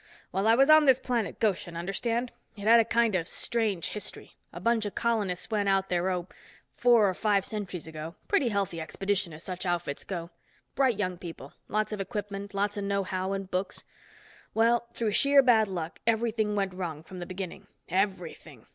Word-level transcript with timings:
Well, 0.31 0.47
I 0.47 0.55
was 0.55 0.67
on 0.67 0.85
this 0.85 0.97
planet 0.97 1.39
Goshen, 1.39 1.77
understand? 1.77 2.31
It 2.57 2.61
had 2.61 2.89
kind 2.89 3.13
of 3.13 3.21
a 3.27 3.29
strange 3.29 3.89
history. 3.89 4.35
A 4.51 4.59
bunch 4.59 4.83
of 4.87 4.95
colonists 4.95 5.51
went 5.51 5.69
out 5.69 5.89
there, 5.89 6.09
oh, 6.09 6.27
four 6.75 7.07
or 7.07 7.13
five 7.13 7.45
centuries 7.45 7.87
ago. 7.87 8.15
Pretty 8.27 8.47
healthy 8.47 8.81
expedition, 8.81 9.31
as 9.31 9.43
such 9.43 9.63
outfits 9.63 10.03
go. 10.03 10.31
Bright 10.73 10.97
young 10.97 11.19
people, 11.19 11.53
lots 11.67 11.91
of 11.93 12.01
equipment, 12.01 12.55
lots 12.55 12.77
of 12.77 12.83
know 12.83 13.03
how 13.03 13.33
and 13.33 13.51
books. 13.51 13.83
Well, 14.55 14.87
through 14.91 15.11
sheer 15.11 15.43
bad 15.43 15.67
luck 15.67 15.99
everything 16.07 16.55
went 16.55 16.73
wrong 16.73 17.03
from 17.03 17.19
the 17.19 17.27
beginning. 17.27 17.67
Everything. 17.87 18.65